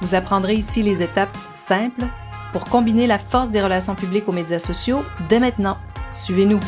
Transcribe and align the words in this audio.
Vous 0.00 0.14
apprendrez 0.14 0.54
ici 0.54 0.82
les 0.82 1.02
étapes 1.02 1.36
simples 1.54 2.04
pour 2.52 2.66
combiner 2.66 3.06
la 3.06 3.18
force 3.18 3.50
des 3.50 3.62
relations 3.62 3.94
publiques 3.94 4.28
aux 4.28 4.32
médias 4.32 4.58
sociaux 4.58 5.04
dès 5.28 5.40
maintenant. 5.40 5.78
Suivez-nous. 6.12 6.60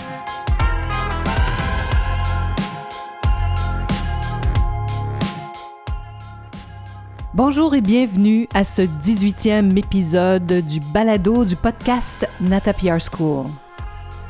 Bonjour 7.35 7.75
et 7.77 7.81
bienvenue 7.81 8.49
à 8.53 8.65
ce 8.65 8.83
18e 8.83 9.77
épisode 9.79 10.45
du 10.45 10.81
balado 10.81 11.45
du 11.45 11.55
podcast 11.55 12.29
Nata 12.41 12.73
PR 12.73 12.99
School. 12.99 13.47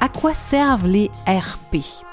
À 0.00 0.08
quoi 0.08 0.34
servent 0.34 0.86
les 0.86 1.10
RP? 1.26 2.07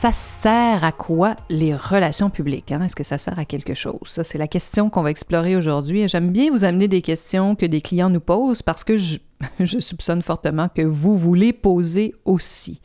Ça 0.00 0.14
sert 0.14 0.82
à 0.82 0.92
quoi 0.92 1.36
les 1.50 1.76
relations 1.76 2.30
publiques? 2.30 2.72
Hein? 2.72 2.80
Est-ce 2.82 2.96
que 2.96 3.04
ça 3.04 3.18
sert 3.18 3.38
à 3.38 3.44
quelque 3.44 3.74
chose? 3.74 3.98
Ça, 4.06 4.24
c'est 4.24 4.38
la 4.38 4.48
question 4.48 4.88
qu'on 4.88 5.02
va 5.02 5.10
explorer 5.10 5.56
aujourd'hui. 5.56 6.08
J'aime 6.08 6.30
bien 6.30 6.50
vous 6.50 6.64
amener 6.64 6.88
des 6.88 7.02
questions 7.02 7.54
que 7.54 7.66
des 7.66 7.82
clients 7.82 8.08
nous 8.08 8.20
posent 8.20 8.62
parce 8.62 8.82
que 8.82 8.96
je, 8.96 9.18
soupçonne 9.78 10.22
fortement 10.22 10.68
que 10.74 10.80
vous 10.80 11.18
voulez 11.18 11.52
poser 11.52 12.14
aussi. 12.24 12.80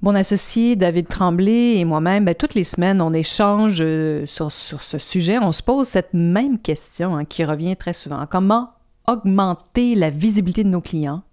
Mon 0.00 0.14
associé 0.14 0.76
David 0.76 1.08
Tremblay 1.08 1.78
et 1.78 1.84
moi-même, 1.84 2.24
ben, 2.24 2.36
toutes 2.36 2.54
les 2.54 2.62
semaines, 2.62 3.02
on 3.02 3.12
échange 3.12 3.78
euh, 3.80 4.24
sur, 4.26 4.52
sur, 4.52 4.80
ce 4.80 4.98
sujet. 4.98 5.40
On 5.40 5.50
se 5.50 5.64
pose 5.64 5.88
cette 5.88 6.14
même 6.14 6.56
question 6.56 7.16
hein, 7.16 7.24
qui 7.24 7.44
revient 7.44 7.74
très 7.74 7.94
souvent. 7.94 8.24
Comment 8.30 8.70
augmenter 9.08 9.96
la 9.96 10.10
visibilité 10.10 10.62
de 10.62 10.68
nos 10.68 10.80
clients? 10.80 11.24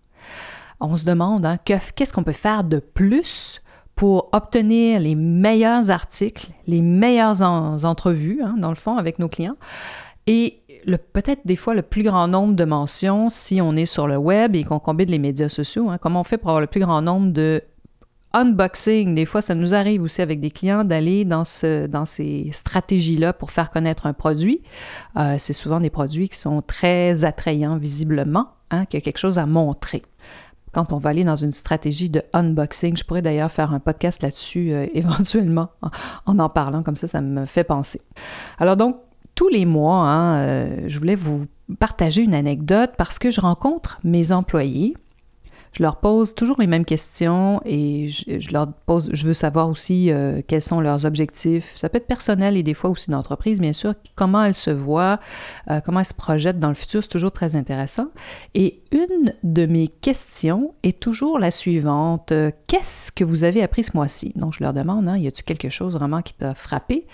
On 0.80 0.98
se 0.98 1.06
demande 1.06 1.46
hein, 1.46 1.58
qu'est-ce 1.64 2.12
qu'on 2.12 2.24
peut 2.24 2.32
faire 2.32 2.64
de 2.64 2.80
plus 2.80 3.62
pour 3.98 4.30
obtenir 4.32 5.00
les 5.00 5.16
meilleurs 5.16 5.90
articles, 5.90 6.52
les 6.68 6.82
meilleures 6.82 7.42
entrevues, 7.42 8.42
hein, 8.44 8.56
dans 8.58 8.70
le 8.70 8.76
fond, 8.76 8.96
avec 8.96 9.18
nos 9.18 9.28
clients. 9.28 9.58
Et 10.28 10.62
peut-être 11.14 11.42
des 11.46 11.56
fois 11.56 11.74
le 11.74 11.82
plus 11.82 12.04
grand 12.04 12.28
nombre 12.28 12.54
de 12.54 12.64
mentions 12.64 13.30
si 13.30 13.60
on 13.60 13.76
est 13.76 13.88
sur 13.88 14.08
le 14.08 14.18
web 14.18 14.56
et 14.56 14.64
qu'on 14.64 14.78
combine 14.78 15.10
les 15.10 15.18
médias 15.18 15.50
sociaux. 15.50 15.90
comment 16.00 16.22
on 16.22 16.24
fait 16.24 16.38
pour 16.38 16.50
avoir 16.50 16.62
le 16.62 16.68
plus 16.68 16.82
grand 16.82 17.02
nombre 17.02 17.34
de 17.34 17.64
unboxing? 18.34 19.16
Des 19.16 19.26
fois, 19.26 19.42
ça 19.42 19.56
nous 19.56 19.74
arrive 19.74 20.04
aussi 20.04 20.22
avec 20.22 20.42
des 20.42 20.52
clients 20.52 20.84
d'aller 20.84 21.26
dans, 21.26 21.44
ce, 21.44 21.88
dans 21.88 22.06
ces 22.06 22.52
stratégies-là 22.54 23.34
pour 23.34 23.50
faire 23.50 23.72
connaître 23.72 24.06
un 24.06 24.14
produit. 24.14 24.62
Euh, 25.18 25.38
c'est 25.40 25.54
souvent 25.54 25.80
des 25.80 25.90
produits 25.90 26.30
qui 26.30 26.38
sont 26.38 26.62
très 26.62 27.24
attrayants 27.24 27.78
visiblement, 27.78 28.50
hein, 28.70 28.86
qu'il 28.86 29.00
y 29.00 29.02
a 29.02 29.04
quelque 29.04 29.18
chose 29.18 29.40
à 29.40 29.48
montrer. 29.48 30.04
Quand 30.78 30.94
on 30.94 31.00
va 31.00 31.10
aller 31.10 31.24
dans 31.24 31.36
une 31.36 31.52
stratégie 31.52 32.12
de 32.12 32.22
unboxing, 32.34 32.96
je 32.96 33.04
pourrais 33.04 33.24
d'ailleurs 33.24 33.50
faire 33.50 33.74
un 33.74 33.80
podcast 33.80 34.22
là-dessus 34.22 34.74
euh, 34.74 34.86
éventuellement 34.94 35.72
en, 36.28 36.38
en 36.38 36.50
parlant, 36.50 36.84
comme 36.84 36.96
ça, 36.96 37.08
ça 37.08 37.20
me 37.20 37.46
fait 37.46 37.64
penser. 37.64 38.00
Alors 38.60 38.78
donc, 38.78 38.98
tous 39.34 39.50
les 39.50 39.66
mois, 39.66 40.08
hein, 40.08 40.36
euh, 40.36 40.84
je 40.86 41.00
voulais 41.00 41.16
vous 41.16 41.48
partager 41.80 42.22
une 42.22 42.36
anecdote 42.36 42.92
parce 42.96 43.18
que 43.18 43.32
je 43.32 43.42
rencontre 43.42 44.00
mes 44.04 44.32
employés 44.32 44.96
je 45.74 45.84
leur 45.84 45.98
pose 45.98 46.34
toujours 46.36 46.60
les 46.60 46.68
mêmes 46.68 46.86
questions 46.86 47.62
et 47.66 48.08
je, 48.08 48.52
leur 48.52 48.72
pose, 48.86 49.10
je 49.12 49.28
veux 49.28 49.34
savoir 49.34 49.70
aussi 49.70 50.12
euh, 50.12 50.42
quels 50.46 50.62
sont 50.62 50.80
leurs 50.80 51.06
objectifs. 51.06 51.76
Ça 51.76 51.90
peut 51.90 51.98
être 51.98 52.08
personnel 52.08 52.58
et 52.58 52.64
des 52.64 52.74
fois 52.74 52.90
aussi 52.90 53.12
d'entreprise, 53.12 53.60
bien 53.60 53.74
sûr. 53.74 53.94
Comment 54.16 54.44
elles 54.44 54.56
se 54.56 54.72
voient, 54.72 55.20
euh, 55.70 55.80
comment 55.82 56.00
elles 56.00 56.06
se 56.06 56.14
projettent 56.14 56.60
dans 56.60 56.70
le 56.70 56.74
futur, 56.74 57.04
c'est 57.04 57.10
toujours 57.10 57.32
très 57.32 57.56
intéressant. 57.56 58.08
Et 58.56 58.82
une 58.92 59.34
de 59.44 59.66
mes 59.66 59.88
questions 59.88 60.74
est 60.84 61.00
toujours 61.00 61.40
la 61.40 61.52
suivante. 61.52 62.34
Qu'est-ce 62.68 63.12
que 63.12 63.24
vous 63.24 63.44
avez 63.44 63.62
appris 63.62 63.84
ce 63.84 63.92
mois-ci? 63.96 64.34
Donc, 64.36 64.54
je 64.54 64.64
leur 64.64 64.74
demande, 64.74 65.08
hein, 65.08 65.18
y 65.18 65.28
a-t-il 65.28 65.44
quelque 65.44 65.70
chose 65.70 65.94
vraiment 65.94 66.22
qui 66.22 66.34
t'a 66.34 66.56
frappé? 66.56 67.06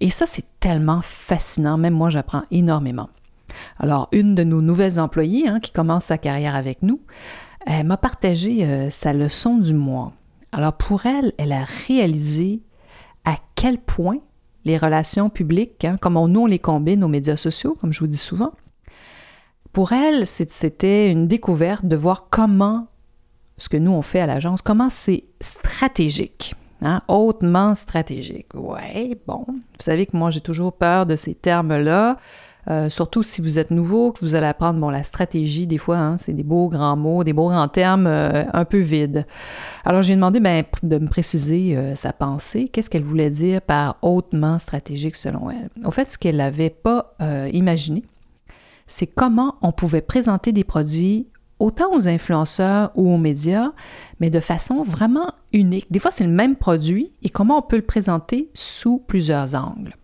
Et 0.00 0.10
ça, 0.10 0.26
c'est 0.26 0.46
tellement 0.60 1.00
fascinant. 1.02 1.78
Même 1.78 1.94
moi, 1.94 2.10
j'apprends 2.10 2.42
énormément. 2.50 3.08
Alors, 3.78 4.08
une 4.12 4.34
de 4.34 4.44
nos 4.44 4.60
nouvelles 4.60 5.00
employées 5.00 5.48
hein, 5.48 5.60
qui 5.60 5.72
commence 5.72 6.06
sa 6.06 6.18
carrière 6.18 6.54
avec 6.54 6.82
nous, 6.82 7.00
elle 7.66 7.86
m'a 7.86 7.96
partagé 7.96 8.64
euh, 8.64 8.90
sa 8.90 9.12
leçon 9.12 9.58
du 9.58 9.74
mois. 9.74 10.12
Alors 10.52 10.72
pour 10.72 11.06
elle, 11.06 11.32
elle 11.38 11.52
a 11.52 11.64
réalisé 11.86 12.62
à 13.24 13.36
quel 13.54 13.78
point 13.78 14.18
les 14.64 14.78
relations 14.78 15.30
publiques, 15.30 15.84
hein, 15.84 15.96
comme 16.00 16.16
on, 16.16 16.28
nous 16.28 16.42
on 16.42 16.46
les 16.46 16.58
combine 16.58 17.04
aux 17.04 17.08
médias 17.08 17.36
sociaux, 17.36 17.76
comme 17.80 17.92
je 17.92 18.00
vous 18.00 18.06
dis 18.06 18.16
souvent, 18.16 18.52
pour 19.72 19.92
elle, 19.92 20.26
c'était 20.26 21.10
une 21.10 21.28
découverte 21.28 21.84
de 21.84 21.96
voir 21.96 22.28
comment 22.30 22.86
ce 23.58 23.68
que 23.68 23.76
nous 23.76 23.90
on 23.90 24.02
fait 24.02 24.20
à 24.20 24.26
l'agence, 24.26 24.62
comment 24.62 24.88
c'est 24.88 25.24
stratégique. 25.40 26.54
Hein, 26.82 27.00
hautement 27.08 27.74
stratégique. 27.74 28.48
Ouais, 28.54 29.18
bon. 29.26 29.44
Vous 29.48 29.54
savez 29.78 30.04
que 30.04 30.14
moi, 30.14 30.30
j'ai 30.30 30.42
toujours 30.42 30.74
peur 30.74 31.06
de 31.06 31.16
ces 31.16 31.34
termes-là. 31.34 32.18
Euh, 32.68 32.90
surtout 32.90 33.22
si 33.22 33.40
vous 33.40 33.58
êtes 33.58 33.70
nouveau, 33.70 34.12
que 34.12 34.20
vous 34.20 34.34
allez 34.34 34.46
apprendre, 34.46 34.80
bon, 34.80 34.90
la 34.90 35.02
stratégie, 35.02 35.66
des 35.66 35.78
fois, 35.78 35.98
hein, 35.98 36.18
c'est 36.18 36.32
des 36.32 36.42
beaux 36.42 36.68
grands 36.68 36.96
mots, 36.96 37.22
des 37.22 37.32
beaux 37.32 37.48
grands 37.48 37.68
termes 37.68 38.06
euh, 38.06 38.44
un 38.52 38.64
peu 38.64 38.78
vides. 38.78 39.26
Alors, 39.84 40.02
j'ai 40.02 40.14
demandé 40.14 40.40
ben, 40.40 40.64
de 40.82 40.98
me 40.98 41.06
préciser 41.06 41.76
euh, 41.76 41.94
sa 41.94 42.12
pensée, 42.12 42.68
qu'est-ce 42.68 42.90
qu'elle 42.90 43.04
voulait 43.04 43.30
dire 43.30 43.62
par 43.62 43.98
hautement 44.02 44.58
stratégique 44.58 45.16
selon 45.16 45.50
elle? 45.50 45.70
Au 45.84 45.90
fait, 45.90 46.10
ce 46.10 46.18
qu'elle 46.18 46.36
n'avait 46.36 46.70
pas 46.70 47.16
imaginé, 47.52 48.04
c'est 48.86 49.06
comment 49.06 49.56
on 49.62 49.72
pouvait 49.72 50.00
présenter 50.00 50.52
des 50.52 50.64
produits 50.64 51.28
autant 51.58 51.92
aux 51.92 52.08
influenceurs 52.08 52.90
ou 52.94 53.12
aux 53.12 53.16
médias, 53.16 53.72
mais 54.20 54.30
de 54.30 54.40
façon 54.40 54.82
vraiment 54.82 55.32
unique. 55.52 55.90
Des 55.90 55.98
fois, 55.98 56.10
c'est 56.10 56.24
le 56.24 56.30
même 56.30 56.56
produit 56.56 57.12
et 57.22 57.30
comment 57.30 57.58
on 57.58 57.62
peut 57.62 57.76
le 57.76 57.82
présenter 57.82 58.50
sous 58.54 58.98
plusieurs 58.98 59.54
angles. 59.54 59.94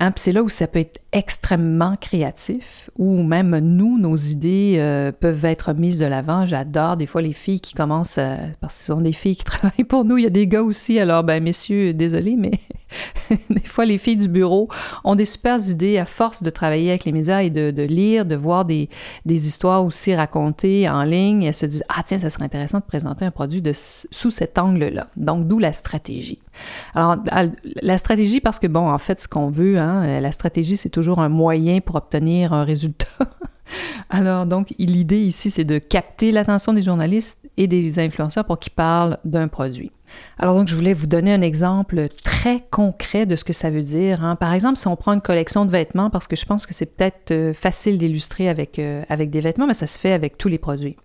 Hein, 0.00 0.10
c'est 0.16 0.32
là 0.32 0.42
où 0.42 0.48
ça 0.48 0.66
peut 0.66 0.80
être 0.80 1.00
extrêmement 1.12 1.96
créatif, 1.96 2.90
où 2.98 3.22
même 3.22 3.56
nous, 3.58 3.96
nos 3.96 4.16
idées 4.16 4.76
euh, 4.78 5.12
peuvent 5.12 5.44
être 5.44 5.72
mises 5.72 5.98
de 5.98 6.06
l'avant. 6.06 6.46
J'adore 6.46 6.96
des 6.96 7.06
fois 7.06 7.22
les 7.22 7.32
filles 7.32 7.60
qui 7.60 7.74
commencent, 7.74 8.18
parce 8.60 8.74
que 8.74 8.80
ce 8.80 8.86
sont 8.86 9.00
des 9.00 9.12
filles 9.12 9.36
qui 9.36 9.44
travaillent 9.44 9.84
pour 9.88 10.04
nous. 10.04 10.18
Il 10.18 10.24
y 10.24 10.26
a 10.26 10.30
des 10.30 10.48
gars 10.48 10.62
aussi, 10.62 10.98
alors 10.98 11.22
ben 11.22 11.42
messieurs, 11.42 11.94
désolé, 11.94 12.34
mais 12.36 12.52
des 13.50 13.60
fois 13.60 13.84
les 13.84 13.98
filles 13.98 14.16
du 14.16 14.28
bureau 14.28 14.68
ont 15.04 15.14
des 15.14 15.24
super 15.24 15.58
idées 15.68 15.98
à 15.98 16.06
force 16.06 16.42
de 16.42 16.50
travailler 16.50 16.90
avec 16.90 17.04
les 17.04 17.12
médias 17.12 17.42
et 17.42 17.50
de, 17.50 17.82
lire, 17.82 18.24
de 18.24 18.36
voir 18.36 18.64
des, 18.64 18.88
des, 19.24 19.48
histoires 19.48 19.84
aussi 19.84 20.14
racontées 20.14 20.88
en 20.88 21.02
ligne. 21.02 21.42
elles 21.42 21.54
se 21.54 21.66
disent 21.66 21.84
ah 21.88 22.02
tiens, 22.04 22.18
ça 22.18 22.30
serait 22.30 22.44
intéressant 22.44 22.78
de 22.78 22.84
présenter 22.84 23.24
un 23.24 23.30
produit 23.30 23.62
de, 23.62 23.72
sous 23.74 24.30
cet 24.30 24.58
angle-là. 24.58 25.08
Donc 25.16 25.46
d'où 25.46 25.58
la 25.58 25.72
stratégie. 25.72 26.38
Alors 26.94 27.16
la 27.82 27.98
stratégie 27.98 28.40
parce 28.40 28.58
que 28.58 28.66
bon, 28.66 28.88
en 28.88 28.98
fait, 28.98 29.20
ce 29.20 29.28
qu'on 29.28 29.50
veut 29.50 29.74
Hein, 29.78 30.20
la 30.20 30.32
stratégie, 30.32 30.76
c'est 30.76 30.88
toujours 30.88 31.18
un 31.18 31.28
moyen 31.28 31.80
pour 31.80 31.96
obtenir 31.96 32.52
un 32.52 32.64
résultat. 32.64 33.06
Alors, 34.10 34.46
donc, 34.46 34.74
l'idée 34.78 35.20
ici, 35.20 35.50
c'est 35.50 35.64
de 35.64 35.78
capter 35.78 36.32
l'attention 36.32 36.72
des 36.72 36.82
journalistes 36.82 37.38
et 37.56 37.66
des 37.66 37.98
influenceurs 37.98 38.44
pour 38.44 38.58
qu'ils 38.58 38.72
parlent 38.72 39.18
d'un 39.24 39.48
produit. 39.48 39.92
Alors, 40.38 40.54
donc, 40.54 40.68
je 40.68 40.74
voulais 40.74 40.94
vous 40.94 41.06
donner 41.06 41.32
un 41.32 41.42
exemple 41.42 42.08
très 42.22 42.64
concret 42.70 43.26
de 43.26 43.36
ce 43.36 43.44
que 43.44 43.52
ça 43.52 43.70
veut 43.70 43.82
dire. 43.82 44.24
Hein. 44.24 44.36
Par 44.36 44.52
exemple, 44.52 44.78
si 44.78 44.86
on 44.86 44.96
prend 44.96 45.12
une 45.12 45.20
collection 45.20 45.64
de 45.64 45.70
vêtements, 45.70 46.10
parce 46.10 46.26
que 46.26 46.36
je 46.36 46.44
pense 46.44 46.66
que 46.66 46.74
c'est 46.74 46.86
peut-être 46.86 47.30
euh, 47.30 47.54
facile 47.54 47.98
d'illustrer 47.98 48.48
avec, 48.48 48.78
euh, 48.78 49.02
avec 49.08 49.30
des 49.30 49.40
vêtements, 49.40 49.66
mais 49.66 49.74
ça 49.74 49.86
se 49.86 49.98
fait 49.98 50.12
avec 50.12 50.38
tous 50.38 50.48
les 50.48 50.58
produits. 50.58 50.96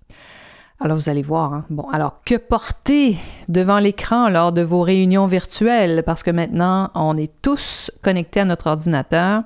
Alors 0.81 0.95
vous 0.97 1.09
allez 1.09 1.21
voir. 1.21 1.53
Hein. 1.53 1.65
Bon, 1.69 1.87
alors 1.91 2.21
que 2.25 2.35
porter 2.35 3.17
devant 3.49 3.79
l'écran 3.79 4.29
lors 4.29 4.53
de 4.53 4.61
vos 4.61 4.81
réunions 4.81 5.27
virtuelles? 5.27 6.03
Parce 6.05 6.23
que 6.23 6.31
maintenant, 6.31 6.89
on 6.95 7.17
est 7.17 7.31
tous 7.41 7.91
connectés 8.01 8.39
à 8.39 8.45
notre 8.45 8.67
ordinateur. 8.67 9.43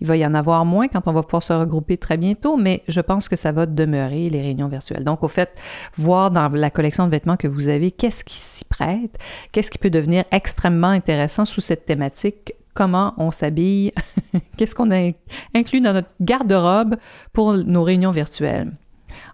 Il 0.00 0.06
va 0.06 0.16
y 0.16 0.24
en 0.24 0.34
avoir 0.34 0.64
moins 0.64 0.88
quand 0.88 1.02
on 1.06 1.12
va 1.12 1.22
pouvoir 1.22 1.42
se 1.42 1.52
regrouper 1.52 1.96
très 1.96 2.16
bientôt, 2.16 2.56
mais 2.56 2.82
je 2.88 3.00
pense 3.00 3.28
que 3.28 3.36
ça 3.36 3.52
va 3.52 3.66
demeurer 3.66 4.30
les 4.30 4.40
réunions 4.40 4.68
virtuelles. 4.68 5.04
Donc, 5.04 5.22
au 5.22 5.28
fait, 5.28 5.50
voir 5.96 6.30
dans 6.30 6.48
la 6.48 6.70
collection 6.70 7.06
de 7.06 7.10
vêtements 7.10 7.36
que 7.36 7.48
vous 7.48 7.68
avez, 7.68 7.90
qu'est-ce 7.90 8.24
qui 8.24 8.36
s'y 8.36 8.64
prête, 8.64 9.18
qu'est-ce 9.52 9.70
qui 9.70 9.78
peut 9.78 9.90
devenir 9.90 10.24
extrêmement 10.30 10.88
intéressant 10.88 11.44
sous 11.44 11.60
cette 11.60 11.86
thématique 11.86 12.54
comment 12.74 13.14
on 13.16 13.32
s'habille, 13.32 13.92
qu'est-ce 14.56 14.76
qu'on 14.76 14.92
a 14.92 15.10
inclus 15.52 15.80
dans 15.80 15.92
notre 15.92 16.10
garde-robe 16.20 16.94
pour 17.32 17.54
nos 17.54 17.82
réunions 17.82 18.12
virtuelles. 18.12 18.70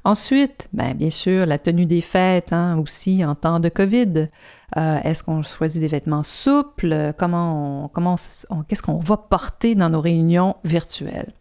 Ensuite, 0.04 0.68
ben, 0.72 0.94
bien 0.94 1.10
sûr, 1.10 1.46
la 1.46 1.58
tenue 1.58 1.86
des 1.86 2.00
fêtes 2.00 2.52
hein, 2.52 2.78
aussi 2.78 3.24
en 3.24 3.34
temps 3.34 3.60
de 3.60 3.68
COVID. 3.68 4.28
Euh, 4.76 4.98
est-ce 5.02 5.22
qu'on 5.22 5.42
choisit 5.42 5.80
des 5.80 5.88
vêtements 5.88 6.22
souples? 6.22 7.12
Comment 7.18 7.88
comment 7.92 8.16
qu'est-ce 8.68 8.82
qu'on 8.82 8.98
va 8.98 9.16
porter 9.16 9.74
dans 9.74 9.90
nos 9.90 10.00
réunions 10.00 10.56
virtuelles? 10.64 11.32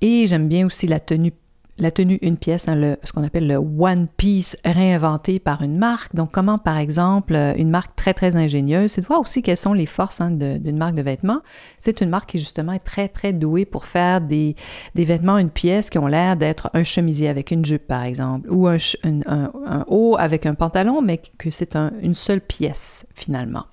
Et 0.00 0.26
j'aime 0.26 0.48
bien 0.48 0.66
aussi 0.66 0.86
la 0.86 1.00
tenue 1.00 1.32
la 1.78 1.90
tenue 1.90 2.18
une 2.22 2.36
pièce, 2.36 2.68
hein, 2.68 2.96
ce 3.02 3.12
qu'on 3.12 3.24
appelle 3.24 3.46
le 3.46 3.56
One 3.56 4.08
Piece 4.16 4.56
réinventé 4.64 5.38
par 5.38 5.62
une 5.62 5.76
marque. 5.76 6.14
Donc, 6.14 6.30
comment, 6.32 6.58
par 6.58 6.78
exemple, 6.78 7.34
euh, 7.34 7.54
une 7.56 7.70
marque 7.70 7.94
très, 7.96 8.14
très 8.14 8.36
ingénieuse, 8.36 8.92
c'est 8.92 9.02
de 9.02 9.06
voir 9.06 9.20
aussi 9.20 9.42
quelles 9.42 9.56
sont 9.56 9.74
les 9.74 9.86
forces 9.86 10.20
hein, 10.20 10.30
d'une 10.30 10.76
marque 10.76 10.94
de 10.94 11.02
vêtements. 11.02 11.40
C'est 11.78 12.00
une 12.00 12.08
marque 12.08 12.30
qui, 12.30 12.38
justement, 12.38 12.72
est 12.72 12.78
très, 12.78 13.08
très 13.08 13.32
douée 13.32 13.66
pour 13.66 13.86
faire 13.86 14.20
des, 14.20 14.56
vêtements, 14.94 15.38
une 15.38 15.50
pièce 15.50 15.90
qui 15.90 15.98
ont 15.98 16.06
l'air 16.06 16.36
d'être 16.36 16.70
un 16.72 16.82
chemisier 16.82 17.28
avec 17.28 17.50
une 17.50 17.64
jupe, 17.64 17.86
par 17.86 18.04
exemple, 18.04 18.50
ou 18.50 18.66
un, 18.68 18.78
un, 19.04 19.84
haut 19.88 20.16
avec 20.18 20.46
un 20.46 20.54
pantalon, 20.54 21.02
mais 21.02 21.20
que 21.38 21.50
c'est 21.50 21.76
une 21.76 22.14
seule 22.14 22.40
pièce, 22.40 23.06
finalement. 23.14 23.64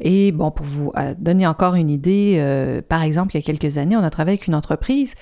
Et 0.00 0.32
bon, 0.32 0.50
pour 0.50 0.66
vous 0.66 0.92
euh, 0.96 1.14
donner 1.18 1.46
encore 1.46 1.74
une 1.76 1.90
idée, 1.90 2.36
euh, 2.38 2.82
par 2.86 3.02
exemple, 3.02 3.34
il 3.34 3.38
y 3.38 3.42
a 3.42 3.42
quelques 3.42 3.78
années, 3.78 3.96
on 3.96 4.02
a 4.02 4.10
travaillé 4.10 4.36
avec 4.36 4.46
une 4.46 4.54
entreprise 4.54 5.14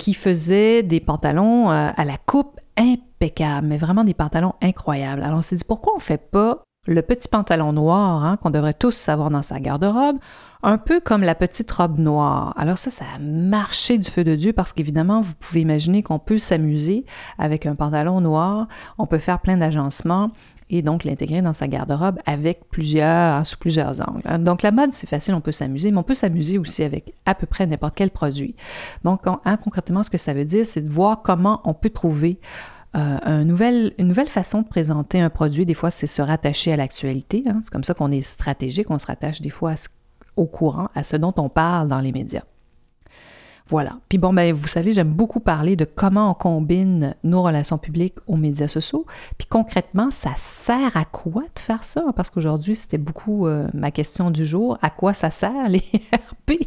qui 0.00 0.14
faisait 0.14 0.82
des 0.82 0.98
pantalons 0.98 1.70
euh, 1.70 1.90
à 1.94 2.04
la 2.06 2.16
coupe 2.16 2.58
impeccable, 2.78 3.66
mais 3.66 3.76
vraiment 3.76 4.02
des 4.02 4.14
pantalons 4.14 4.54
incroyables. 4.62 5.22
Alors 5.22 5.40
on 5.40 5.42
s'est 5.42 5.56
dit 5.56 5.64
pourquoi 5.64 5.92
on 5.94 5.98
fait 5.98 6.16
pas 6.16 6.62
le 6.86 7.02
petit 7.02 7.28
pantalon 7.28 7.74
noir 7.74 8.24
hein, 8.24 8.38
qu'on 8.38 8.48
devrait 8.48 8.72
tous 8.72 9.10
avoir 9.10 9.28
dans 9.28 9.42
sa 9.42 9.60
garde-robe, 9.60 10.16
un 10.62 10.78
peu 10.78 11.00
comme 11.00 11.22
la 11.22 11.34
petite 11.34 11.70
robe 11.70 11.98
noire? 11.98 12.54
Alors 12.56 12.78
ça, 12.78 12.88
ça 12.88 13.04
a 13.14 13.18
marché 13.18 13.98
du 13.98 14.08
feu 14.10 14.24
de 14.24 14.34
Dieu 14.34 14.54
parce 14.54 14.72
qu'évidemment, 14.72 15.20
vous 15.20 15.34
pouvez 15.38 15.60
imaginer 15.60 16.02
qu'on 16.02 16.18
peut 16.18 16.38
s'amuser 16.38 17.04
avec 17.36 17.66
un 17.66 17.74
pantalon 17.74 18.22
noir, 18.22 18.68
on 18.96 19.04
peut 19.04 19.18
faire 19.18 19.40
plein 19.40 19.58
d'agencements 19.58 20.30
et 20.70 20.82
donc 20.82 21.04
l'intégrer 21.04 21.42
dans 21.42 21.52
sa 21.52 21.68
garde-robe 21.68 22.18
avec 22.24 22.68
plusieurs, 22.70 23.44
sous 23.44 23.58
plusieurs 23.58 24.00
angles. 24.00 24.22
Hein. 24.24 24.38
Donc 24.38 24.62
la 24.62 24.70
mode, 24.70 24.92
c'est 24.92 25.08
facile, 25.08 25.34
on 25.34 25.40
peut 25.40 25.52
s'amuser, 25.52 25.90
mais 25.90 25.98
on 25.98 26.04
peut 26.04 26.14
s'amuser 26.14 26.58
aussi 26.58 26.82
avec 26.84 27.12
à 27.26 27.34
peu 27.34 27.46
près 27.46 27.66
n'importe 27.66 27.94
quel 27.96 28.10
produit. 28.10 28.54
Donc 29.04 29.22
hein, 29.26 29.56
concrètement, 29.56 30.02
ce 30.02 30.10
que 30.10 30.18
ça 30.18 30.32
veut 30.32 30.44
dire, 30.44 30.64
c'est 30.64 30.82
de 30.82 30.88
voir 30.88 31.22
comment 31.22 31.60
on 31.64 31.74
peut 31.74 31.90
trouver 31.90 32.38
euh, 32.96 33.42
une 33.98 34.06
nouvelle 34.06 34.28
façon 34.28 34.62
de 34.62 34.68
présenter 34.68 35.20
un 35.20 35.30
produit. 35.30 35.66
Des 35.66 35.74
fois, 35.74 35.90
c'est 35.90 36.06
se 36.06 36.22
rattacher 36.22 36.72
à 36.72 36.76
l'actualité. 36.76 37.44
Hein. 37.46 37.60
C'est 37.62 37.70
comme 37.70 37.84
ça 37.84 37.94
qu'on 37.94 38.12
est 38.12 38.22
stratégique, 38.22 38.90
on 38.90 38.98
se 38.98 39.06
rattache 39.06 39.40
des 39.40 39.50
fois 39.50 39.74
au 40.36 40.46
courant, 40.46 40.88
à 40.94 41.02
ce 41.02 41.16
dont 41.16 41.34
on 41.36 41.48
parle 41.48 41.88
dans 41.88 42.00
les 42.00 42.12
médias. 42.12 42.42
Voilà. 43.70 43.92
Puis 44.08 44.18
bon, 44.18 44.32
ben, 44.32 44.52
vous 44.52 44.66
savez, 44.66 44.92
j'aime 44.92 45.12
beaucoup 45.12 45.38
parler 45.38 45.76
de 45.76 45.84
comment 45.84 46.32
on 46.32 46.34
combine 46.34 47.14
nos 47.22 47.42
relations 47.42 47.78
publiques 47.78 48.16
aux 48.26 48.36
médias 48.36 48.66
sociaux. 48.66 49.06
Puis 49.38 49.46
concrètement, 49.48 50.10
ça 50.10 50.30
sert 50.36 50.96
à 50.96 51.04
quoi 51.04 51.42
de 51.42 51.60
faire 51.60 51.84
ça? 51.84 52.04
Parce 52.16 52.30
qu'aujourd'hui, 52.30 52.74
c'était 52.74 52.98
beaucoup 52.98 53.46
euh, 53.46 53.68
ma 53.72 53.92
question 53.92 54.32
du 54.32 54.44
jour. 54.44 54.76
À 54.82 54.90
quoi 54.90 55.14
ça 55.14 55.30
sert, 55.30 55.68
les 55.68 55.84
RP? 56.12 56.58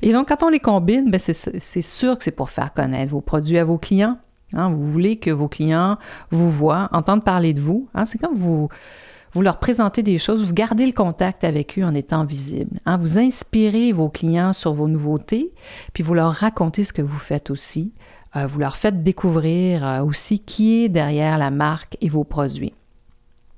Et 0.00 0.12
donc, 0.14 0.28
quand 0.28 0.42
on 0.42 0.48
les 0.48 0.58
combine, 0.58 1.10
ben, 1.10 1.20
c'est 1.20 1.82
sûr 1.82 2.16
que 2.16 2.24
c'est 2.24 2.30
pour 2.30 2.48
faire 2.48 2.72
connaître 2.72 3.12
vos 3.12 3.20
produits 3.20 3.58
à 3.58 3.64
vos 3.64 3.76
clients. 3.76 4.16
Hein. 4.54 4.70
vous 4.70 4.86
voulez 4.86 5.16
que 5.16 5.30
vos 5.30 5.48
clients 5.48 5.98
vous 6.30 6.50
voient, 6.50 6.88
entendent 6.92 7.24
parler 7.24 7.52
de 7.52 7.60
vous. 7.60 7.88
Hein. 7.94 8.06
C'est 8.06 8.16
comme 8.16 8.34
vous 8.34 8.70
vous 9.32 9.42
leur 9.42 9.58
présentez 9.58 10.02
des 10.02 10.18
choses, 10.18 10.44
vous 10.44 10.54
gardez 10.54 10.86
le 10.86 10.92
contact 10.92 11.44
avec 11.44 11.78
eux 11.78 11.84
en 11.84 11.94
étant 11.94 12.24
visible. 12.24 12.80
Hein. 12.86 12.96
Vous 12.96 13.18
inspirez 13.18 13.92
vos 13.92 14.08
clients 14.08 14.52
sur 14.52 14.72
vos 14.72 14.88
nouveautés, 14.88 15.52
puis 15.92 16.02
vous 16.02 16.14
leur 16.14 16.32
racontez 16.32 16.84
ce 16.84 16.92
que 16.92 17.02
vous 17.02 17.18
faites 17.18 17.50
aussi. 17.50 17.92
Euh, 18.36 18.46
vous 18.46 18.58
leur 18.58 18.76
faites 18.76 19.02
découvrir 19.02 19.86
euh, 19.86 20.02
aussi 20.02 20.38
qui 20.38 20.84
est 20.84 20.88
derrière 20.88 21.38
la 21.38 21.50
marque 21.50 21.96
et 22.00 22.08
vos 22.08 22.24
produits. 22.24 22.74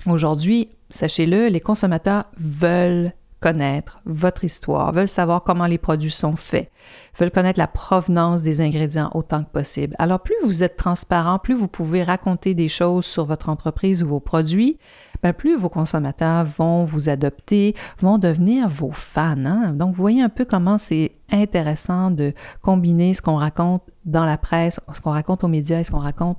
Aujourd'hui, 0.07 0.71
sachez-le, 0.91 1.49
les 1.49 1.61
consommateurs 1.61 2.25
veulent 2.37 3.13
connaître 3.41 4.01
votre 4.05 4.45
histoire, 4.45 4.93
veulent 4.93 5.09
savoir 5.09 5.43
comment 5.43 5.67
les 5.67 5.79
produits 5.79 6.11
sont 6.11 6.37
faits, 6.37 6.71
veulent 7.19 7.31
connaître 7.31 7.59
la 7.59 7.67
provenance 7.67 8.43
des 8.43 8.61
ingrédients 8.61 9.11
autant 9.15 9.43
que 9.45 9.51
possible. 9.51 9.97
Alors 9.99 10.21
plus 10.21 10.35
vous 10.45 10.63
êtes 10.63 10.77
transparent, 10.77 11.39
plus 11.39 11.55
vous 11.55 11.69
pouvez 11.69 12.03
raconter 12.03 12.55
des 12.55 12.69
choses 12.69 13.07
sur 13.07 13.25
votre 13.25 13.49
entreprise 13.49 14.03
ou 14.03 14.07
vos 14.07 14.21
produits, 14.21 14.79
ben, 15.23 15.33
plus 15.33 15.57
vos 15.57 15.69
consommateurs 15.69 16.45
vont 16.45 16.85
vous 16.85 17.09
adopter, 17.09 17.75
vont 17.99 18.19
devenir 18.19 18.69
vos 18.69 18.93
fans. 18.93 19.45
Hein. 19.45 19.73
Donc 19.73 19.95
voyez 19.95 20.23
un 20.23 20.29
peu 20.29 20.45
comment 20.45 20.79
c'est 20.79 21.13
intéressant 21.33 22.11
de 22.11 22.35
combiner 22.63 23.15
ce 23.15 23.23
qu'on 23.23 23.37
raconte 23.37 23.83
dans 24.05 24.25
la 24.25 24.39
presse, 24.39 24.81
ce 24.95 25.01
qu'on 25.01 25.11
raconte 25.11 25.45
aux 25.45 25.49
médias 25.49 25.81
et 25.81 25.85
ce 25.85 25.91
qu'on 25.91 25.99
raconte 25.99 26.39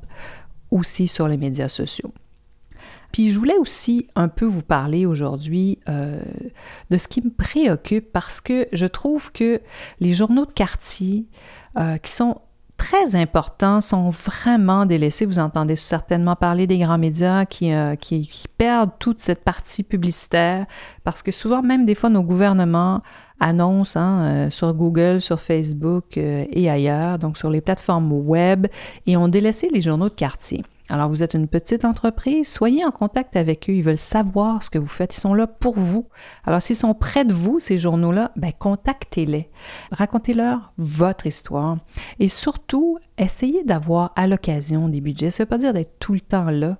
aussi 0.71 1.07
sur 1.07 1.27
les 1.27 1.37
médias 1.37 1.69
sociaux. 1.69 2.13
Puis 3.11 3.29
je 3.29 3.39
voulais 3.39 3.57
aussi 3.57 4.07
un 4.15 4.27
peu 4.27 4.45
vous 4.45 4.61
parler 4.61 5.05
aujourd'hui 5.05 5.79
euh, 5.89 6.19
de 6.89 6.97
ce 6.97 7.07
qui 7.07 7.21
me 7.21 7.29
préoccupe 7.29 8.11
parce 8.11 8.41
que 8.41 8.67
je 8.71 8.85
trouve 8.85 9.31
que 9.31 9.61
les 9.99 10.13
journaux 10.13 10.45
de 10.45 10.51
quartier 10.51 11.25
euh, 11.77 11.97
qui 11.97 12.11
sont 12.11 12.39
très 12.77 13.15
importants 13.15 13.81
sont 13.81 14.09
vraiment 14.09 14.85
délaissés. 14.85 15.25
Vous 15.25 15.39
entendez 15.39 15.75
certainement 15.75 16.35
parler 16.35 16.65
des 16.67 16.79
grands 16.79 16.97
médias 16.97 17.45
qui, 17.45 17.71
euh, 17.73 17.95
qui, 17.95 18.29
perdent 18.57 18.91
toute 18.97 19.21
cette 19.21 19.43
partie 19.43 19.83
publicitaire 19.83 20.65
parce 21.03 21.21
que 21.21 21.31
souvent, 21.31 21.61
même 21.61 21.85
des 21.85 21.95
fois, 21.95 22.09
nos 22.09 22.23
gouvernements 22.23 23.01
annoncent 23.39 23.99
hein, 23.99 24.49
sur 24.49 24.73
Google, 24.73 25.19
sur 25.19 25.39
Facebook 25.39 26.15
et 26.17 26.69
ailleurs, 26.69 27.17
donc 27.17 27.39
sur 27.39 27.49
les 27.49 27.59
plateformes 27.59 28.11
web, 28.11 28.67
et 29.07 29.17
ont 29.17 29.27
délaissé 29.27 29.67
les 29.73 29.81
journaux 29.81 30.09
de 30.09 30.13
quartier. 30.13 30.63
Alors, 30.91 31.07
vous 31.07 31.23
êtes 31.23 31.35
une 31.35 31.47
petite 31.47 31.85
entreprise, 31.85 32.49
soyez 32.49 32.83
en 32.83 32.91
contact 32.91 33.37
avec 33.37 33.69
eux. 33.69 33.73
Ils 33.73 33.81
veulent 33.81 33.97
savoir 33.97 34.61
ce 34.61 34.69
que 34.69 34.77
vous 34.77 34.87
faites. 34.87 35.15
Ils 35.15 35.21
sont 35.21 35.33
là 35.33 35.47
pour 35.47 35.79
vous. 35.79 36.09
Alors, 36.45 36.61
s'ils 36.61 36.75
sont 36.75 36.93
près 36.93 37.23
de 37.23 37.33
vous, 37.33 37.61
ces 37.61 37.77
journaux-là, 37.77 38.33
ben, 38.35 38.51
contactez-les. 38.51 39.49
Racontez-leur 39.93 40.73
votre 40.77 41.27
histoire. 41.27 41.77
Et 42.19 42.27
surtout, 42.27 42.99
essayez 43.17 43.63
d'avoir 43.63 44.11
à 44.17 44.27
l'occasion 44.27 44.89
des 44.89 44.99
budgets. 44.99 45.31
Ça 45.31 45.43
ne 45.43 45.45
veut 45.45 45.49
pas 45.49 45.57
dire 45.59 45.73
d'être 45.73 45.97
tout 45.99 46.11
le 46.13 46.19
temps 46.19 46.49
là, 46.49 46.77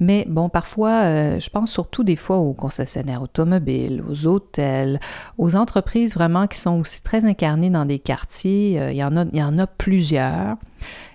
mais 0.00 0.24
bon, 0.28 0.48
parfois, 0.48 1.02
euh, 1.02 1.40
je 1.40 1.50
pense 1.50 1.72
surtout 1.72 2.04
des 2.04 2.14
fois 2.14 2.36
aux 2.38 2.52
concessionnaires 2.52 3.22
automobiles, 3.22 4.04
aux 4.08 4.26
hôtels, 4.28 5.00
aux 5.38 5.56
entreprises 5.56 6.14
vraiment 6.14 6.46
qui 6.46 6.58
sont 6.58 6.78
aussi 6.78 7.02
très 7.02 7.24
incarnées 7.24 7.70
dans 7.70 7.84
des 7.84 7.98
quartiers. 7.98 8.80
Euh, 8.80 8.92
y 8.92 8.98
il 8.98 9.38
y 9.38 9.42
en 9.42 9.58
a 9.58 9.66
plusieurs. 9.66 10.56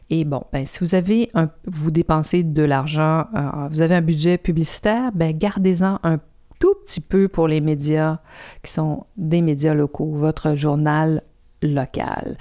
Et 0.10 0.26
bon, 0.26 0.44
ben, 0.52 0.66
si 0.66 0.80
vous 0.80 0.96
avez 0.96 1.30
un, 1.34 1.50
vous 1.66 1.92
dépensez 1.92 2.44
de 2.44 2.64
l'argent, 2.64 3.26
euh, 3.36 3.68
vous 3.72 3.82
avez 3.82 3.96
un 3.96 4.02
budget 4.02 4.38
publicitaire, 4.38 5.12
ben, 5.14 5.36
gardez-en 5.36 6.00
un 6.04 6.18
tout 6.60 6.76
petit 6.84 7.02
peu 7.02 7.28
pour 7.28 7.48
les 7.48 7.62
médias 7.62 8.20
qui 8.64 8.72
sont 8.72 9.06
des 9.18 9.42
médias 9.42 9.74
locaux, 9.74 10.12
votre 10.14 10.56
journal 10.56 11.24
local. 11.62 12.38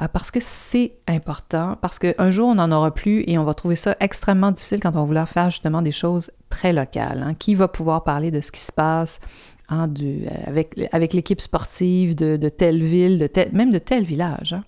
Euh, 0.00 0.08
parce 0.12 0.30
que 0.30 0.40
c'est 0.40 0.94
important, 1.06 1.78
parce 1.80 1.98
qu'un 1.98 2.30
jour, 2.30 2.48
on 2.48 2.56
n'en 2.56 2.70
aura 2.72 2.92
plus 2.92 3.24
et 3.26 3.38
on 3.38 3.44
va 3.44 3.54
trouver 3.54 3.76
ça 3.76 3.96
extrêmement 4.00 4.50
difficile 4.50 4.80
quand 4.80 4.90
on 4.90 5.00
va 5.00 5.04
vouloir 5.04 5.28
faire 5.28 5.50
justement 5.50 5.82
des 5.82 5.92
choses 5.92 6.30
très 6.50 6.72
locales. 6.72 7.22
Hein. 7.22 7.34
Qui 7.34 7.54
va 7.54 7.68
pouvoir 7.68 8.04
parler 8.04 8.30
de 8.30 8.40
ce 8.40 8.50
qui 8.50 8.60
se 8.60 8.72
passe 8.72 9.20
hein, 9.68 9.88
du, 9.88 10.26
avec, 10.46 11.12
l'équipe 11.12 11.40
sportive 11.40 12.14
de, 12.14 12.48
telle 12.48 12.82
ville, 12.82 13.18
de 13.18 13.30
même 13.52 13.70
de 13.70 13.78
tel 13.78 14.04
village? 14.04 14.52
Hein? 14.52 14.64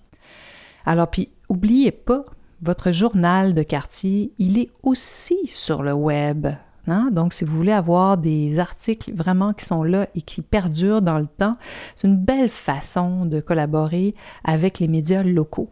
Alors, 0.85 1.09
puis, 1.09 1.29
oubliez 1.49 1.91
pas, 1.91 2.25
votre 2.61 2.91
journal 2.91 3.53
de 3.53 3.63
quartier, 3.63 4.31
il 4.39 4.57
est 4.57 4.69
aussi 4.83 5.37
sur 5.47 5.83
le 5.83 5.93
web. 5.93 6.47
Hein? 6.87 7.09
Donc, 7.11 7.33
si 7.33 7.45
vous 7.45 7.55
voulez 7.55 7.71
avoir 7.71 8.17
des 8.17 8.59
articles 8.59 9.11
vraiment 9.13 9.53
qui 9.53 9.65
sont 9.65 9.83
là 9.83 10.07
et 10.15 10.21
qui 10.21 10.41
perdurent 10.41 11.01
dans 11.01 11.19
le 11.19 11.27
temps, 11.27 11.57
c'est 11.95 12.07
une 12.07 12.17
belle 12.17 12.49
façon 12.49 13.25
de 13.25 13.39
collaborer 13.39 14.15
avec 14.43 14.79
les 14.79 14.87
médias 14.87 15.23
locaux. 15.23 15.69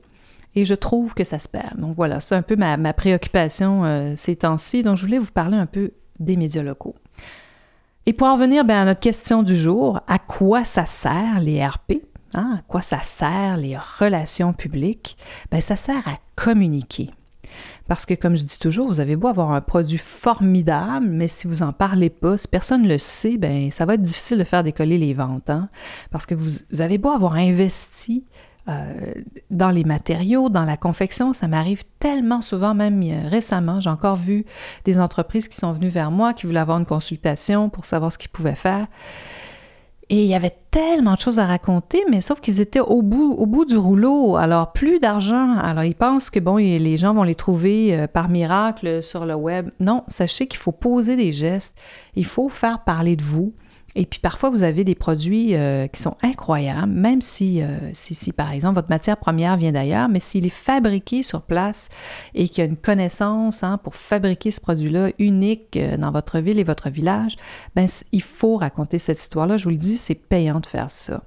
Et 0.55 0.63
je 0.63 0.73
trouve 0.73 1.13
que 1.13 1.23
ça 1.23 1.39
se 1.39 1.49
perd. 1.49 1.79
Donc 1.79 1.95
voilà, 1.95 2.21
c'est 2.21 2.35
un 2.35 2.41
peu 2.41 2.55
ma, 2.55 2.93
préoccupation 2.93 3.83
euh, 3.83 4.13
ces 4.15 4.35
temps-ci. 4.35 4.83
Donc, 4.83 4.97
je 4.97 5.05
voulais 5.05 5.19
vous 5.19 5.31
parler 5.31 5.57
un 5.57 5.65
peu 5.65 5.91
des 6.19 6.37
médias 6.37 6.63
locaux. 6.63 6.95
Et 8.05 8.13
pour 8.13 8.27
en 8.27 8.37
venir 8.37 8.63
ben, 8.63 8.77
à 8.77 8.85
notre 8.85 8.99
question 8.99 9.41
du 9.41 9.55
jour, 9.55 9.99
à 10.07 10.19
quoi 10.19 10.63
ça 10.63 10.85
sert 10.85 11.39
les 11.39 11.65
RP? 11.65 12.03
Hein, 12.35 12.57
à 12.57 12.61
quoi 12.67 12.81
ça 12.81 13.01
sert 13.01 13.55
les 13.55 13.77
relations 13.77 14.51
publiques? 14.51 15.17
Ben, 15.51 15.61
ça 15.61 15.77
sert 15.77 16.05
à 16.07 16.17
communiquer. 16.35 17.09
Parce 17.87 18.05
que, 18.05 18.13
comme 18.13 18.35
je 18.35 18.43
dis 18.43 18.59
toujours, 18.59 18.87
vous 18.87 18.99
avez 18.99 19.15
beau 19.15 19.29
avoir 19.29 19.51
un 19.53 19.61
produit 19.61 19.97
formidable, 19.97 21.07
mais 21.07 21.29
si 21.29 21.47
vous 21.47 21.63
n'en 21.63 21.71
parlez 21.71 22.09
pas, 22.09 22.37
si 22.37 22.49
personne 22.49 22.81
ne 22.81 22.89
le 22.89 22.99
sait, 22.99 23.37
ben 23.37 23.71
ça 23.71 23.85
va 23.85 23.93
être 23.93 24.01
difficile 24.01 24.37
de 24.37 24.43
faire 24.43 24.63
décoller 24.63 24.97
les 24.97 25.13
ventes. 25.13 25.49
Hein. 25.49 25.69
Parce 26.11 26.25
que 26.25 26.35
vous, 26.35 26.49
avez 26.79 26.97
beau 26.97 27.09
avoir 27.09 27.35
investi 27.35 28.25
euh, 28.67 29.13
dans 29.49 29.69
les 29.69 29.85
matériaux, 29.85 30.49
dans 30.49 30.65
la 30.65 30.75
confection, 30.75 31.31
ça 31.31 31.47
m'arrive 31.47 31.83
tellement 31.99 32.41
souvent, 32.41 32.73
même 32.73 33.01
euh, 33.03 33.29
récemment, 33.29 33.79
j'ai 33.79 33.91
encore 33.91 34.17
vu 34.17 34.43
des 34.83 34.99
entreprises 34.99 35.47
qui 35.47 35.55
sont 35.55 35.71
venues 35.71 35.87
vers 35.87 36.11
moi, 36.11 36.33
qui 36.33 36.47
voulaient 36.47 36.59
avoir 36.59 36.79
une 36.79 36.85
consultation 36.85 37.69
pour 37.69 37.85
savoir 37.85 38.11
ce 38.11 38.17
qu'ils 38.17 38.31
pouvaient 38.31 38.55
faire. 38.55 38.87
Et 40.09 40.23
il 40.23 40.27
y 40.27 40.35
avait 40.35 40.55
tellement 40.69 41.15
de 41.15 41.19
choses 41.19 41.39
à 41.39 41.47
raconter, 41.47 42.03
mais 42.11 42.21
sauf 42.21 42.39
qu'ils 42.39 42.61
étaient 42.61 42.79
au 42.79 43.01
bout, 43.01 43.33
au 43.33 43.47
bout 43.47 43.65
du 43.65 43.75
rouleau. 43.75 44.35
Alors, 44.35 44.71
plus 44.71 44.99
d'argent. 44.99 45.55
Alors, 45.57 45.83
ils 45.83 45.95
pensent 45.95 46.29
que, 46.29 46.39
bon, 46.39 46.57
les 46.57 46.97
gens 46.97 47.15
vont 47.15 47.23
les 47.23 47.33
trouver 47.33 47.97
euh, 47.97 48.07
par 48.07 48.29
miracle 48.29 49.01
sur 49.01 49.25
le 49.25 49.33
web. 49.33 49.71
Non, 49.79 50.03
sachez 50.07 50.45
qu'il 50.45 50.59
faut 50.59 50.71
poser 50.71 51.15
des 51.15 51.31
gestes. 51.31 51.75
Il 52.15 52.25
faut 52.25 52.49
faire 52.49 52.83
parler 52.83 53.15
de 53.15 53.23
vous. 53.23 53.53
Et 53.95 54.05
puis 54.05 54.19
parfois, 54.19 54.49
vous 54.49 54.63
avez 54.63 54.83
des 54.83 54.93
produits 54.93 55.55
euh, 55.55 55.87
qui 55.87 56.01
sont 56.01 56.17
incroyables, 56.21 56.91
même 56.91 57.21
si, 57.21 57.61
euh, 57.61 57.67
si, 57.93 58.13
si, 58.13 58.33
par 58.33 58.51
exemple, 58.51 58.75
votre 58.75 58.89
matière 58.89 59.15
première 59.15 59.55
vient 59.55 59.71
d'ailleurs, 59.71 60.09
mais 60.09 60.19
s'il 60.19 60.45
est 60.45 60.49
fabriqué 60.49 61.23
sur 61.23 61.41
place 61.41 61.87
et 62.33 62.49
qu'il 62.49 62.63
y 62.63 62.67
a 62.67 62.69
une 62.69 62.75
connaissance 62.75 63.63
hein, 63.63 63.77
pour 63.77 63.95
fabriquer 63.95 64.51
ce 64.51 64.59
produit-là 64.59 65.11
unique 65.17 65.77
euh, 65.77 65.95
dans 65.95 66.11
votre 66.11 66.39
ville 66.39 66.59
et 66.59 66.65
votre 66.65 66.89
village, 66.89 67.37
ben, 67.73 67.87
il 68.11 68.21
faut 68.21 68.57
raconter 68.57 68.97
cette 68.97 69.19
histoire-là. 69.19 69.55
Je 69.55 69.63
vous 69.63 69.69
le 69.69 69.77
dis, 69.77 69.95
c'est 69.95 70.15
payant 70.15 70.59
de 70.59 70.65
faire 70.65 70.91
ça. 70.91 71.23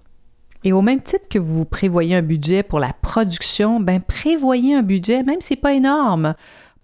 Et 0.65 0.73
au 0.73 0.83
même 0.83 1.01
titre 1.01 1.29
que 1.31 1.39
vous 1.39 1.65
prévoyez 1.65 2.17
un 2.17 2.23
budget 2.23 2.63
pour 2.63 2.81
la 2.81 2.93
production, 2.93 3.79
ben 3.79 4.01
prévoyez 4.01 4.75
un 4.75 4.83
budget, 4.83 5.23
même 5.23 5.41
si 5.41 5.49
c'est 5.49 5.57
pas 5.57 5.73
énorme, 5.73 6.35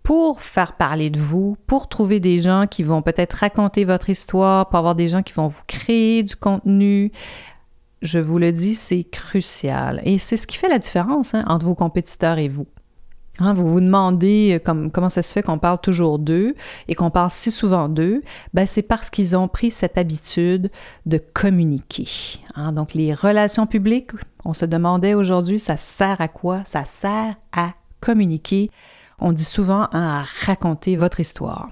pour 0.05 0.43
faire 0.43 0.75
parler 0.75 1.09
de 1.11 1.19
vous, 1.19 1.57
pour 1.67 1.89
trouver 1.89 2.21
des 2.21 2.39
gens 2.39 2.67
qui 2.71 2.83
vont 2.83 3.01
peut-être 3.01 3.33
raconter 3.33 3.87
votre 3.87 4.11
histoire, 4.11 4.69
pour 4.69 4.79
avoir 4.79 4.95
des 4.95 5.09
gens 5.09 5.23
qui 5.23 5.33
vont 5.33 5.49
vous 5.49 5.63
créer 5.67 6.23
du 6.23 6.37
contenu. 6.37 7.11
Je 8.03 8.19
vous 8.19 8.39
le 8.39 8.53
dis, 8.53 8.75
c'est 8.75 9.05
crucial. 9.05 10.03
Et 10.05 10.19
c'est 10.19 10.37
ce 10.37 10.47
qui 10.47 10.59
fait 10.59 10.69
la 10.69 10.79
différence 10.79 11.35
hein, 11.35 11.43
entre 11.49 11.65
vos 11.65 11.75
compétiteurs 11.75 12.37
et 12.37 12.49
vous. 12.49 12.67
Hein, 13.39 13.55
vous 13.55 13.67
vous 13.67 13.81
demandez 13.81 14.61
euh, 14.65 14.89
comment 14.93 15.09
ça 15.09 15.23
se 15.23 15.33
fait 15.33 15.43
qu'on 15.43 15.59
parle 15.59 15.81
toujours 15.81 16.19
d'eux 16.19 16.55
et 16.87 16.95
qu'on 16.95 17.11
parle 17.11 17.31
si 17.31 17.51
souvent 17.51 17.89
d'eux? 17.89 18.23
Ben, 18.53 18.67
c'est 18.67 18.83
parce 18.83 19.09
qu'ils 19.09 19.35
ont 19.37 19.49
pris 19.49 19.71
cette 19.71 19.97
habitude 19.97 20.71
de 21.07 21.19
communiquer. 21.33 22.07
Hein. 22.57 22.73
Donc, 22.73 22.93
les 22.93 23.15
relations 23.15 23.67
publiques, 23.67 24.13
on 24.45 24.53
se 24.53 24.67
demandait 24.67 25.15
aujourd'hui, 25.15 25.59
ça 25.59 25.79
sert 25.79 26.21
à 26.21 26.29
quoi? 26.29 26.63
Ça 26.67 26.85
sert 26.85 27.35
à 27.53 27.71
communiquer 28.01 28.71
on 29.19 29.33
dit 29.33 29.45
souvent 29.45 29.89
hein, 29.93 30.23
à 30.23 30.25
raconter 30.47 30.97
votre 30.97 31.21
histoire. 31.21 31.71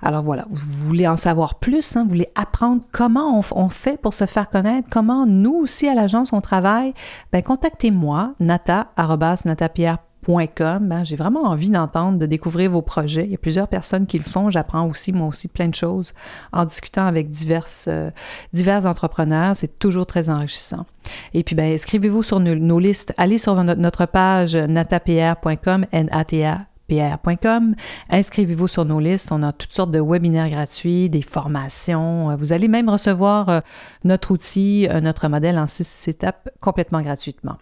Alors 0.00 0.22
voilà, 0.22 0.46
vous 0.50 0.86
voulez 0.86 1.08
en 1.08 1.16
savoir 1.16 1.56
plus, 1.56 1.96
hein, 1.96 2.04
vous 2.04 2.10
voulez 2.10 2.28
apprendre 2.36 2.82
comment 2.92 3.42
on, 3.52 3.68
fait 3.68 4.00
pour 4.00 4.14
se 4.14 4.26
faire 4.26 4.48
connaître, 4.48 4.88
comment 4.90 5.26
nous 5.26 5.54
aussi 5.54 5.88
à 5.88 5.94
l'agence 5.94 6.32
on 6.32 6.40
travaille, 6.40 6.94
ben 7.32 7.42
contactez-moi, 7.42 8.34
nata.natapierre.com. 8.38 10.07
Hein, 10.28 11.04
j'ai 11.04 11.16
vraiment 11.16 11.44
envie 11.44 11.70
d'entendre, 11.70 12.18
de 12.18 12.26
découvrir 12.26 12.70
vos 12.70 12.82
projets. 12.82 13.24
Il 13.24 13.30
y 13.30 13.34
a 13.34 13.38
plusieurs 13.38 13.68
personnes 13.68 14.06
qui 14.06 14.18
le 14.18 14.24
font. 14.24 14.50
J'apprends 14.50 14.86
aussi, 14.86 15.12
moi 15.12 15.26
aussi, 15.26 15.48
plein 15.48 15.68
de 15.68 15.74
choses 15.74 16.12
en 16.52 16.66
discutant 16.66 17.06
avec 17.06 17.30
diverses, 17.30 17.86
euh, 17.88 18.10
divers 18.52 18.84
entrepreneurs. 18.84 19.56
C'est 19.56 19.78
toujours 19.78 20.06
très 20.06 20.28
enrichissant. 20.28 20.84
Et 21.32 21.42
puis, 21.42 21.56
ben, 21.56 21.72
inscrivez-vous 21.72 22.22
sur 22.22 22.40
nos, 22.40 22.78
listes. 22.78 23.14
Allez 23.16 23.38
sur 23.38 23.62
notre, 23.62 24.04
page 24.06 24.54
natapr.com, 24.54 25.86
N-A-T-A 25.92 26.66
pr.com. 26.88 27.74
Inscrivez-vous 28.08 28.68
sur 28.68 28.84
nos 28.86 28.98
listes. 29.00 29.30
On 29.30 29.42
a 29.42 29.52
toutes 29.52 29.74
sortes 29.74 29.90
de 29.90 30.00
webinaires 30.00 30.48
gratuits, 30.48 31.10
des 31.10 31.22
formations. 31.22 32.34
Vous 32.36 32.52
allez 32.52 32.68
même 32.68 32.88
recevoir 32.88 33.48
euh, 33.48 33.60
notre 34.04 34.30
outil, 34.30 34.88
euh, 34.88 35.00
notre 35.00 35.28
modèle 35.28 35.58
en 35.58 35.66
six 35.66 36.08
étapes 36.08 36.48
complètement 36.60 37.02
gratuitement. 37.02 37.56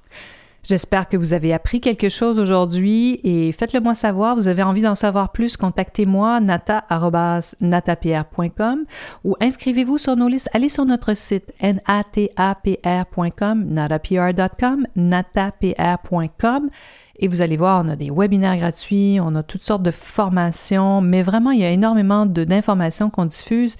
J'espère 0.68 1.08
que 1.08 1.16
vous 1.16 1.32
avez 1.32 1.52
appris 1.52 1.80
quelque 1.80 2.08
chose 2.08 2.40
aujourd'hui 2.40 3.20
et 3.22 3.52
faites-le 3.52 3.78
moi 3.80 3.94
savoir. 3.94 4.34
Vous 4.34 4.48
avez 4.48 4.64
envie 4.64 4.82
d'en 4.82 4.96
savoir 4.96 5.30
plus, 5.30 5.56
contactez-moi 5.56 6.40
nata.natapr.com 6.40 8.84
ou 9.22 9.36
inscrivez-vous 9.40 9.98
sur 9.98 10.16
nos 10.16 10.26
listes. 10.26 10.50
Allez 10.52 10.68
sur 10.68 10.84
notre 10.84 11.14
site 11.14 11.52
natapr.com, 11.62 13.64
natapr.com, 13.64 14.88
natapr.com 14.96 16.70
et 17.18 17.28
vous 17.28 17.40
allez 17.40 17.56
voir, 17.56 17.82
on 17.84 17.88
a 17.88 17.96
des 17.96 18.10
webinaires 18.10 18.58
gratuits, 18.58 19.18
on 19.22 19.34
a 19.36 19.42
toutes 19.42 19.64
sortes 19.64 19.82
de 19.82 19.90
formations, 19.90 21.00
mais 21.00 21.22
vraiment, 21.22 21.52
il 21.52 21.60
y 21.60 21.64
a 21.64 21.70
énormément 21.70 22.26
d'informations 22.26 23.08
qu'on 23.08 23.24
diffuse. 23.26 23.76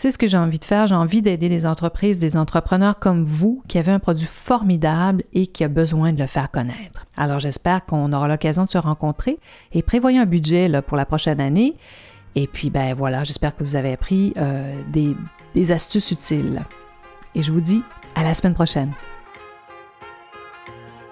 C'est 0.00 0.12
ce 0.12 0.18
que 0.18 0.28
j'ai 0.28 0.36
envie 0.36 0.60
de 0.60 0.64
faire. 0.64 0.86
J'ai 0.86 0.94
envie 0.94 1.22
d'aider 1.22 1.48
des 1.48 1.66
entreprises, 1.66 2.20
des 2.20 2.36
entrepreneurs 2.36 3.00
comme 3.00 3.24
vous 3.24 3.64
qui 3.66 3.78
avez 3.78 3.90
un 3.90 3.98
produit 3.98 4.28
formidable 4.28 5.24
et 5.32 5.48
qui 5.48 5.64
a 5.64 5.68
besoin 5.68 6.12
de 6.12 6.20
le 6.20 6.28
faire 6.28 6.52
connaître. 6.52 7.06
Alors 7.16 7.40
j'espère 7.40 7.84
qu'on 7.84 8.12
aura 8.12 8.28
l'occasion 8.28 8.64
de 8.64 8.70
se 8.70 8.78
rencontrer 8.78 9.40
et 9.72 9.82
prévoyez 9.82 10.20
un 10.20 10.24
budget 10.24 10.70
pour 10.82 10.96
la 10.96 11.04
prochaine 11.04 11.40
année. 11.40 11.74
Et 12.36 12.46
puis 12.46 12.70
ben 12.70 12.94
voilà, 12.94 13.24
j'espère 13.24 13.56
que 13.56 13.64
vous 13.64 13.74
avez 13.74 13.92
appris 13.92 14.34
euh, 14.36 14.72
des 14.92 15.72
astuces 15.72 16.12
utiles. 16.12 16.62
Et 17.34 17.42
je 17.42 17.50
vous 17.50 17.60
dis 17.60 17.82
à 18.14 18.22
la 18.22 18.34
semaine 18.34 18.54
prochaine. 18.54 18.92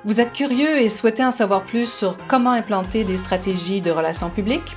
Vous 0.04 0.20
êtes 0.20 0.32
curieux 0.32 0.78
et 0.78 0.90
souhaitez 0.90 1.24
en 1.24 1.32
savoir 1.32 1.64
plus 1.64 1.92
sur 1.92 2.16
comment 2.28 2.52
implanter 2.52 3.02
des 3.02 3.16
stratégies 3.16 3.80
de 3.80 3.90
relations 3.90 4.30
publiques? 4.30 4.76